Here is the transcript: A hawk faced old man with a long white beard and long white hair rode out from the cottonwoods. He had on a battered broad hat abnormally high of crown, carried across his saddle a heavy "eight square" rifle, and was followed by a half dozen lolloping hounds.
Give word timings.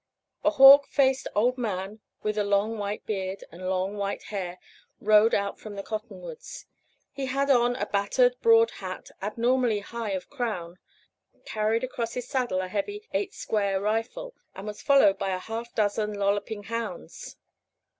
A 0.43 0.49
hawk 0.49 0.87
faced 0.87 1.27
old 1.35 1.59
man 1.59 1.99
with 2.23 2.35
a 2.35 2.43
long 2.43 2.79
white 2.79 3.05
beard 3.05 3.43
and 3.51 3.69
long 3.69 3.95
white 3.97 4.23
hair 4.23 4.57
rode 4.99 5.35
out 5.35 5.59
from 5.59 5.75
the 5.75 5.83
cottonwoods. 5.83 6.65
He 7.13 7.27
had 7.27 7.51
on 7.51 7.75
a 7.75 7.85
battered 7.85 8.35
broad 8.41 8.71
hat 8.71 9.11
abnormally 9.21 9.81
high 9.81 10.13
of 10.13 10.27
crown, 10.27 10.79
carried 11.45 11.83
across 11.83 12.15
his 12.15 12.27
saddle 12.27 12.61
a 12.61 12.67
heavy 12.67 13.07
"eight 13.13 13.35
square" 13.35 13.79
rifle, 13.79 14.33
and 14.55 14.65
was 14.65 14.81
followed 14.81 15.19
by 15.19 15.35
a 15.35 15.37
half 15.37 15.75
dozen 15.75 16.15
lolloping 16.15 16.63
hounds. 16.63 17.35